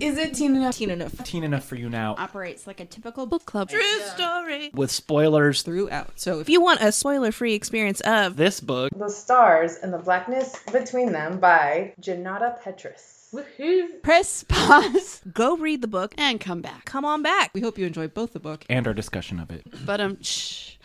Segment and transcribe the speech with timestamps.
[0.00, 0.76] Is it teen enough?
[0.76, 1.24] Teen enough.
[1.24, 2.14] Teen enough for you now.
[2.16, 3.68] Operates like a typical book club.
[3.68, 4.70] True story.
[4.72, 6.18] With spoilers Throughout.
[6.18, 8.92] So if you want a spoiler free experience of this book.
[8.96, 13.28] The Stars and the Blackness Between Them by Junauda Petrus.
[13.32, 14.02] Woohoo.
[14.02, 16.84] Press pause go read the book and and come back.
[16.84, 17.50] come on back.
[17.54, 18.64] We hope you enjoyed both the book.
[18.70, 19.66] And our discussion of it.
[19.84, 20.76] But um, shh.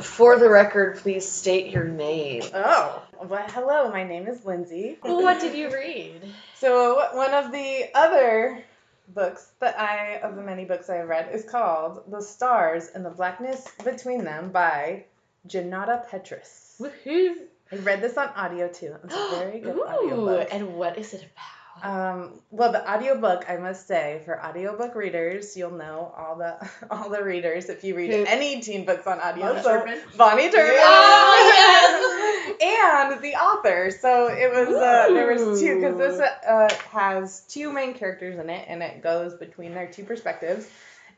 [0.00, 2.42] For the record, please state your name.
[2.54, 4.98] Oh, well, hello, my name is Lindsay.
[5.02, 6.22] What did you read?
[6.56, 8.62] So, one of the other
[9.08, 13.04] books that I, of the many books I have read, is called The Stars and
[13.04, 15.04] the Blackness Between Them by
[15.48, 16.80] Junauda Petrus.
[16.80, 17.34] Woohoo!
[17.70, 18.94] I read this on audio too.
[19.04, 20.48] It's a very good Ooh, audiobook.
[20.52, 21.62] and what is it about?
[21.82, 26.56] Um, well, the audiobook, I must say, for audiobook readers, you'll know all the
[26.90, 28.24] all the readers if you read Who?
[28.28, 29.54] any teen books on audio.
[29.54, 29.98] Bahni so Turpin?
[30.16, 30.76] Bahni Turpin.
[30.78, 32.18] Oh,
[32.60, 33.90] and the author.
[33.90, 38.50] So it was uh, there was two because this uh, has two main characters in
[38.50, 40.68] it, and it goes between their two perspectives.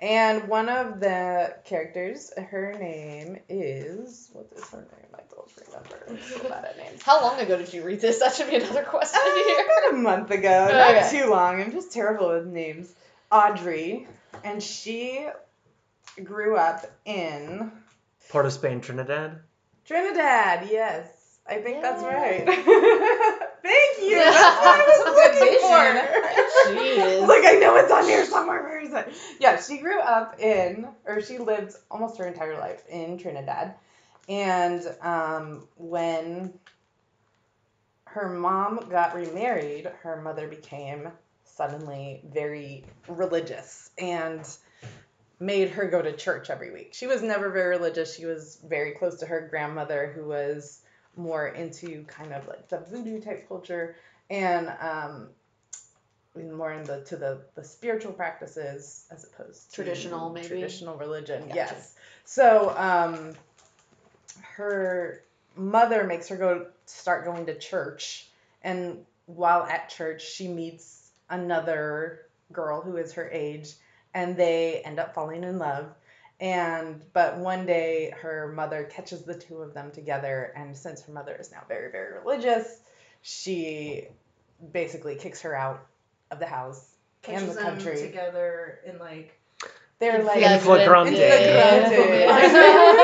[0.00, 5.14] And one of the characters, her name is what is her name?
[5.14, 6.06] I don't remember.
[6.08, 7.02] I'm so bad at names.
[7.02, 8.18] How long ago did you read this?
[8.18, 9.64] That should be another question Uh, here.
[9.64, 11.08] about a month ago, not Okay.
[11.20, 11.60] too long.
[11.62, 12.92] I'm just terrible with names.
[13.30, 14.08] Audrey,
[14.42, 15.26] and she
[16.24, 17.70] grew up in
[18.28, 19.38] Port of Spain, Trinidad.
[19.84, 20.68] Trinidad.
[20.70, 22.44] Yes, I think that's right.
[23.62, 24.16] Thank you.
[24.16, 26.80] That's what I was looking for.
[26.80, 27.26] Jeez.
[27.26, 28.62] Look, I know it's on here somewhere.
[28.62, 29.12] Where is it?
[29.38, 33.74] Yeah, she grew up in, or she lived almost her entire life in Trinidad.
[34.28, 36.54] And um, when
[38.06, 41.08] her mom got remarried, her mother became
[41.44, 44.48] suddenly very religious and
[45.42, 46.90] made her go to church every week.
[46.94, 48.16] She was never very religious.
[48.16, 50.82] She was very close to her grandmother, who was
[51.16, 53.96] more into kind of like the voodoo type culture
[54.30, 55.28] and um,
[56.36, 60.46] more into to the, the spiritual practices as opposed to Traditional, maybe?
[60.46, 61.42] traditional religion.
[61.48, 61.54] Gotcha.
[61.56, 61.94] Yes.
[62.24, 63.32] So um,
[64.42, 65.24] her
[65.56, 68.28] mother makes her go start going to church,
[68.62, 73.72] and while at church, she meets another girl who is her age,
[74.14, 75.86] and they end up falling in love.
[76.40, 81.12] And but one day her mother catches the two of them together, and since her
[81.12, 82.80] mother is now very very religious,
[83.22, 84.08] she
[84.72, 85.86] basically kicks her out
[86.30, 86.96] of the house
[87.28, 88.00] and the country.
[88.00, 89.38] together in like
[90.00, 91.12] They're like In flagrante.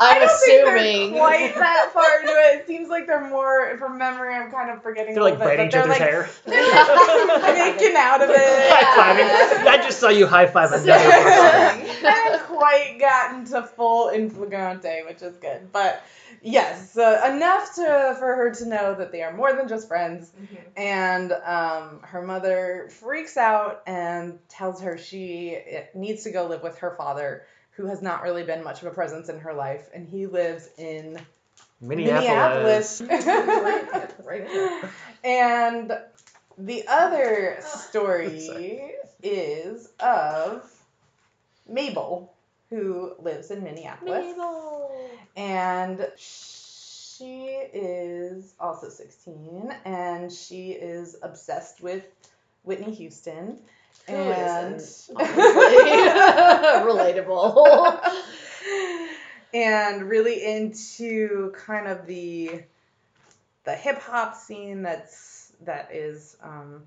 [0.00, 1.12] I'm I don't think assuming.
[1.12, 2.60] quite that far into it.
[2.60, 4.34] It seems like they're more from memory.
[4.34, 5.14] I'm kind of forgetting.
[5.14, 6.30] They're like little biting bit, each but other's they're hair.
[6.46, 8.36] like making out of it.
[8.72, 9.66] High fiving.
[9.66, 12.06] I just saw you high five another person.
[12.06, 15.72] I haven't quite gotten to full in flagrante, which is good.
[15.72, 16.02] But
[16.42, 20.32] yes, uh, enough to for her to know that they are more than just friends.
[20.76, 26.62] And um, her mother freaks out and tells her she eh, needs to go live
[26.62, 27.44] with her father,
[27.78, 30.68] who has not really been much of a presence in her life, and he lives
[30.76, 31.16] in
[31.80, 33.00] Minneapolis.
[33.00, 34.10] Minneapolis.
[35.24, 35.92] and
[36.58, 40.68] the other story is of
[41.68, 42.34] Mabel,
[42.68, 44.36] who lives in Minneapolis.
[45.36, 52.02] And she is also 16, and she is obsessed with
[52.64, 53.60] Whitney Houston.
[54.08, 55.18] Who and isn't,
[56.86, 58.00] Relatable.
[59.54, 62.62] and really into kind of the
[63.64, 66.82] the hip hop scene that's that is um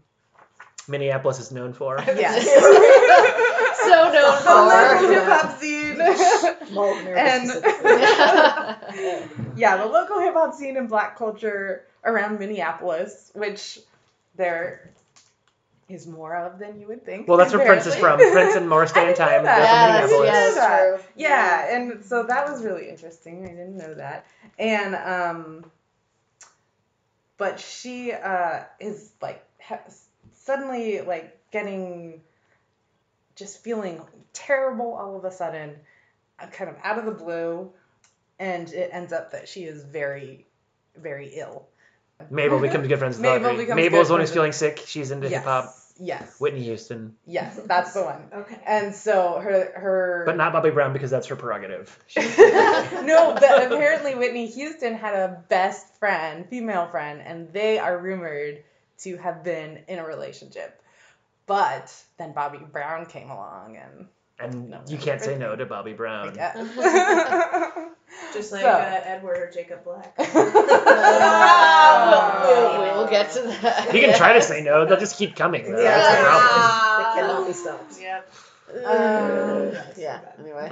[0.88, 1.98] Minneapolis is known for.
[2.08, 2.44] yes
[3.84, 4.44] so known for.
[4.44, 5.14] the local for.
[5.14, 6.02] hip hop scene
[7.16, 7.50] and
[9.58, 13.80] yeah the local hip hop scene and black culture around Minneapolis which
[14.36, 14.92] there
[15.94, 18.18] is more of than you would think Well, that's where Prince is from.
[18.20, 19.44] Prince and Morris Day I and Time.
[19.44, 19.56] that.
[19.58, 20.28] They're Yeah, from that's, Minneapolis.
[20.28, 20.78] yeah, that's that.
[20.80, 21.00] true.
[21.16, 23.44] Yeah, and so that was really interesting.
[23.46, 24.26] I didn't know that.
[24.60, 25.72] And um
[27.38, 29.80] but she uh is like ha-
[30.34, 32.22] suddenly like getting
[33.36, 34.02] just feeling
[34.34, 35.76] terrible all of a sudden
[36.40, 37.72] uh, kind of out of the blue
[38.40, 40.46] and it ends up that she is very
[40.96, 41.68] very ill.
[42.30, 43.64] Mabel becomes good friends with Mabel Audrey.
[43.64, 44.84] becomes Mabel's good the one who's friends feeling sick.
[44.86, 45.40] She's into yes.
[45.40, 45.76] hip hop.
[46.00, 46.40] Yes.
[46.40, 48.24] Whitney Houston, Yes, that's the one.
[48.34, 48.58] Okay.
[48.66, 51.96] And so her her but not Bobby Brown because that's her prerogative.
[52.18, 58.64] no, but apparently Whitney Houston had a best friend, female friend, and they are rumored
[59.00, 60.82] to have been in a relationship.
[61.46, 64.08] But then Bobby Brown came along and
[64.40, 66.34] And No, you can't say no to Bobby Brown.
[66.36, 66.54] Yeah.
[68.34, 70.18] Just like So- uh, Edward or Jacob Black.
[70.18, 70.28] we'll,
[72.80, 73.94] we'll, we'll get to that.
[73.94, 75.72] You can try to say no, they'll just keep coming.
[75.72, 75.82] though.
[75.82, 75.98] Yeah.
[75.98, 76.98] That's the problem.
[76.98, 78.02] They cannot be stopped.
[78.02, 78.34] Yep.
[78.76, 80.20] Uh, yeah.
[80.40, 80.72] Anyway.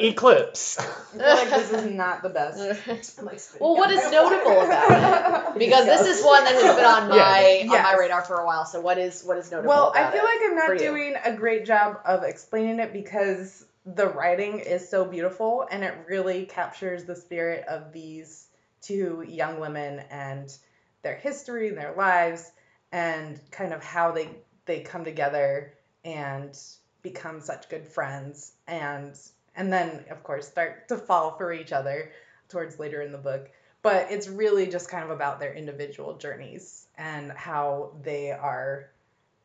[0.00, 0.78] Eclipse.
[0.78, 2.58] I feel like this is not the best.
[3.18, 5.58] I'm like, well, what out is my notable about it?
[5.58, 7.72] Because this is one that has been on my Yeah.
[7.76, 7.98] on my Yes.
[7.98, 8.66] radar for a while.
[8.66, 9.68] So what is what is notable?
[9.68, 10.88] Well, I about feel it like I'm for not you?
[10.90, 15.94] doing a great job of explaining it because the writing is so beautiful and it
[16.08, 18.48] really captures the spirit of these
[18.82, 20.56] two young women and
[21.02, 22.50] their history, and their lives,
[22.90, 24.28] and kind of how they
[24.66, 26.58] they come together and
[27.04, 29.16] become such good friends and
[29.54, 32.10] and then of course start to fall for each other
[32.48, 33.48] towards later in the book.
[33.82, 38.88] But it's really just kind of about their individual journeys and how they are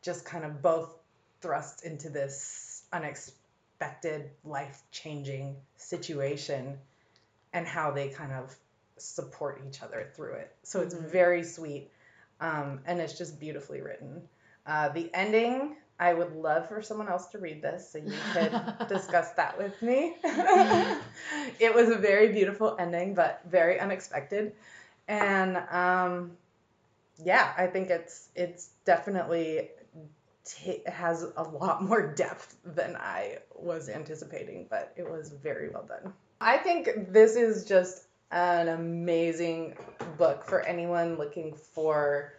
[0.02, 0.90] just kind of both
[1.42, 6.78] thrust into this unexpected life changing situation
[7.52, 8.56] and how they kind of
[8.96, 10.54] support each other through it.
[10.62, 11.90] So it's very sweet
[12.40, 14.22] um, and it's just beautifully written.
[14.66, 18.52] Uh, the ending i would love for someone else to read this so you could
[18.88, 20.16] discuss that with me.
[21.60, 24.52] It was a very beautiful ending but very unexpected.
[25.06, 26.32] And um,
[27.24, 29.68] yeah i think it's it's definitely
[30.44, 35.84] t- has a lot more depth than i was anticipating but it was very well
[35.84, 36.12] done.
[36.42, 39.74] I think this is just an amazing
[40.16, 42.32] book for anyone looking for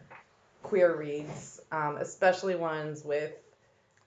[0.63, 3.33] queer reads um, especially ones with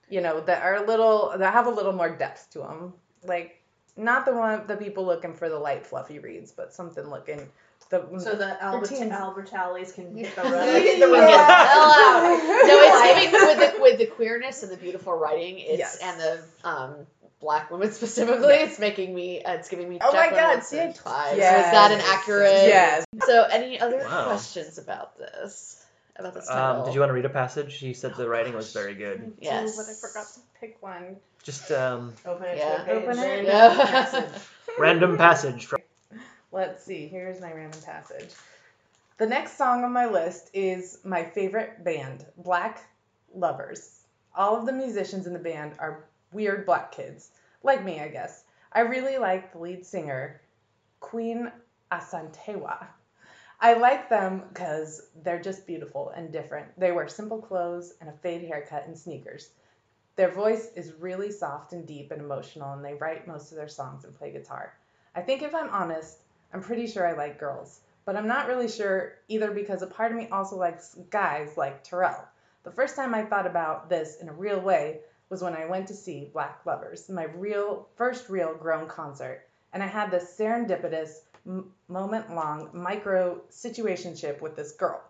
[0.09, 2.93] you know that are a little that have a little more depth to them
[3.23, 3.61] like
[3.97, 7.47] not the one the people looking for the light fluffy reads but something looking
[7.89, 9.11] the So that Albert, teens.
[9.11, 11.07] Albertallis can hit the Hit road.
[11.07, 12.23] the wind, get the hell out.
[12.65, 15.59] No, it's giving with the with the queerness and the beautiful writing.
[15.59, 15.99] It's Yes.
[16.01, 16.95] and the um
[17.39, 18.55] black women specifically.
[18.55, 19.43] It's making me.
[19.43, 19.99] Uh, it's giving me.
[20.01, 20.99] Oh my God, Wilson see?
[20.99, 21.37] vibes.
[21.37, 21.63] Yes.
[21.65, 22.51] Was that an accurate?
[22.67, 24.25] yes So, any other Wow.
[24.25, 25.84] questions about this?
[26.17, 26.79] About this title?
[26.81, 27.75] Um, did you want to read a passage?
[27.75, 29.33] He said the writing was very good.
[29.39, 29.75] Yes.
[29.75, 32.77] but i forgot to pick one Just um, Open it Yeah.
[32.77, 33.03] to a page.
[33.03, 33.45] Open it.
[33.45, 34.29] Yeah.
[34.79, 35.79] random passage from.
[36.51, 38.29] Let's see, here's my random passage.
[39.17, 42.83] The next song on my list is my favorite band, Black
[43.33, 44.01] Lovers.
[44.35, 47.31] All of the musicians in the band are weird black kids,
[47.63, 48.43] like me, I guess.
[48.71, 50.41] I really like the lead singer,
[50.99, 51.51] Queen
[51.91, 52.87] Asantewa.
[53.59, 56.77] I like them because they're just beautiful and different.
[56.77, 59.49] They wear simple clothes and a fade haircut and sneakers.
[60.17, 63.67] Their voice is really soft and deep and emotional, and they write most of their
[63.67, 64.73] songs and play guitar.
[65.15, 66.19] I think if I'm honest,
[66.53, 70.11] I'm pretty sure I like girls, but I'm not really sure either because a part
[70.11, 72.25] of me also likes guys like Terrell.
[72.63, 74.99] The first time I thought about this in a real way
[75.29, 79.83] was when I went to see Black Lovers, my real first real grown concert, and
[79.83, 85.01] I had this serendipitous m- moment-long micro situationship with this girl.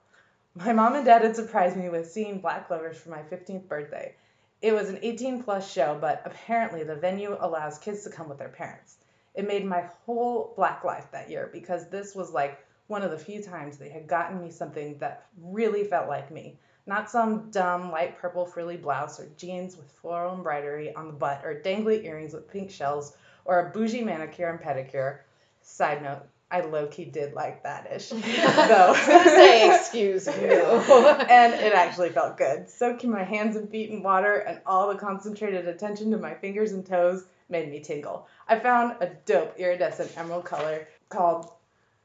[0.56, 4.16] My mom and dad had surprised me with seeing Black Lovers for my 15th birthday.
[4.62, 8.38] It was an 18 plus show, but apparently the venue allows kids to come with
[8.38, 8.98] their parents.
[9.34, 13.18] It made my whole black life that year because this was like one of the
[13.18, 16.58] few times they had gotten me something that really felt like me.
[16.88, 21.42] Not some dumb light purple frilly blouse or jeans with floral embroidery on the butt
[21.44, 25.20] or dangly earrings with pink shells or a bougie manicure and pedicure.
[25.68, 26.22] Side note,
[26.52, 28.12] I low key did like that ish.
[28.14, 30.32] I say, excuse you.
[31.30, 32.70] and it actually felt good.
[32.70, 36.72] Soaking my hands and feet in water and all the concentrated attention to my fingers
[36.72, 38.28] and toes made me tingle.
[38.48, 41.52] I found a dope iridescent emerald color called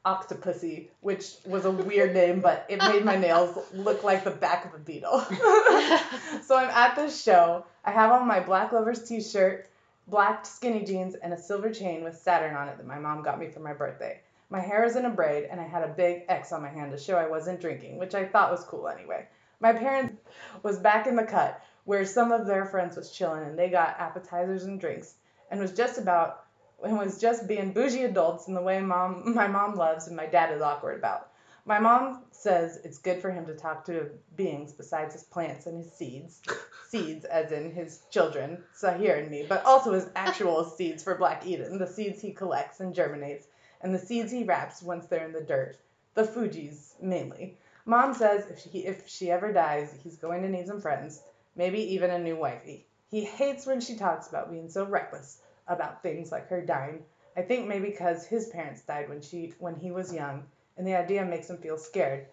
[0.05, 4.65] Octopussy, which was a weird name, but it made my nails look like the back
[4.65, 5.19] of a beetle.
[6.43, 7.65] so I'm at this show.
[7.85, 9.69] I have on my Black Lovers t shirt,
[10.07, 13.39] black skinny jeans, and a silver chain with Saturn on it that my mom got
[13.39, 14.21] me for my birthday.
[14.49, 16.91] My hair is in a braid, and I had a big X on my hand
[16.91, 19.27] to show I wasn't drinking, which I thought was cool anyway.
[19.59, 20.15] My parents
[20.63, 23.99] was back in the cut where some of their friends was chilling, and they got
[23.99, 25.15] appetizers and drinks,
[25.49, 26.45] and was just about
[26.83, 30.25] and was just being bougie adults in the way mom my mom loves and my
[30.25, 31.30] dad is awkward about.
[31.63, 35.77] My mom says it's good for him to talk to beings besides his plants and
[35.77, 36.41] his seeds.
[36.89, 41.45] Seeds, as in his children, Sahir and me, but also his actual seeds for Black
[41.45, 43.47] Eden, the seeds he collects and germinates,
[43.81, 45.77] and the seeds he wraps once they're in the dirt.
[46.15, 47.57] The Fuji's, mainly.
[47.85, 51.21] Mom says if she, if she ever dies, he's going to need some friends,
[51.55, 52.85] maybe even a new wifey.
[53.09, 57.05] He hates when she talks about being so reckless about things like her dying.
[57.37, 60.45] I think maybe because his parents died when she when he was young,
[60.77, 62.27] and the idea makes him feel scared,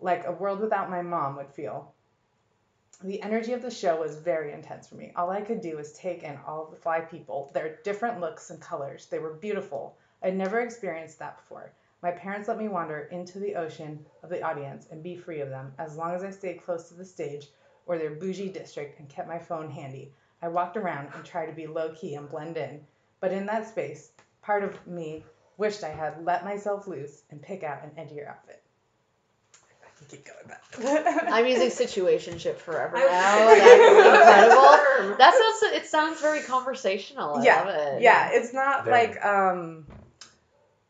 [0.00, 1.94] like a world without my mom would feel.
[3.02, 5.12] the energy of the show was very intense for me.
[5.14, 8.60] All I could do was take in all the fly people, their different looks and
[8.60, 9.06] colors.
[9.06, 9.96] They were beautiful.
[10.22, 11.72] I'd never experienced that before.
[12.02, 15.48] My parents let me wander into the ocean of the audience and be free of
[15.48, 17.48] them as long as I stayed close to the stage
[17.86, 20.12] or their bougie district and kept my phone handy.
[20.42, 22.86] I walked around and tried to be low key and blend in,
[23.20, 25.24] but in that space, part of me
[25.58, 28.62] wished I had let myself loose and pick out an edgier outfit.
[29.82, 31.28] I can keep going back.
[31.32, 33.04] I'm using situationship forever now.
[33.48, 35.16] That's incredible.
[35.18, 35.74] That sounds.
[35.74, 37.36] It sounds very conversational.
[37.36, 38.02] I yeah, love it.
[38.02, 38.30] yeah.
[38.32, 39.06] It's not Very.
[39.08, 39.86] like um,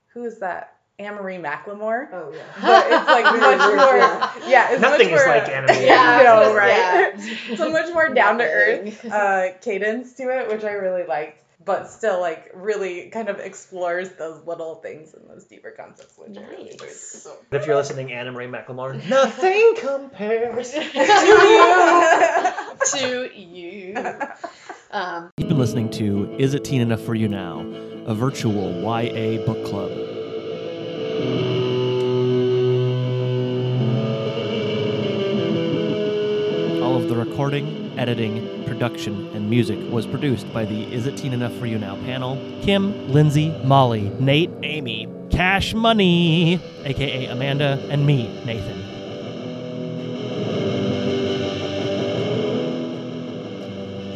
[0.09, 0.75] who is that?
[1.01, 2.09] Anna-Marie McLemore.
[2.13, 2.43] Oh yeah.
[2.61, 3.97] But it's like much more.
[3.99, 4.33] Yeah.
[4.49, 5.77] Yeah, it's Nothing much is more, like anime.
[5.85, 6.69] Yeah, No, just- right?
[6.71, 7.53] yeah.
[7.53, 11.41] It's a much more down to earth uh, cadence to it, which I really liked.
[11.69, 16.35] But still, like, really kind of explores those little things and those deeper concepts, which
[16.39, 16.81] I really enjoyed.
[16.81, 17.23] Nice.
[17.25, 17.37] So.
[17.53, 20.71] If you're listening, Anna Marie McLemore, nothing compares.
[20.73, 20.83] to
[23.03, 23.29] you.
[23.29, 23.95] To you.
[24.93, 27.61] Um, You've been listening to Is It Teen Enough for You Now,
[28.07, 29.91] a virtual YA book club.
[36.83, 41.33] All of the recording, editing, production, and music was produced by the Is It Teen
[41.33, 48.07] Enough for You Now panel Kim, Lindsay, Molly, Nate, Amy, Cash Money, aka Amanda, and
[48.07, 48.79] me, Nathan.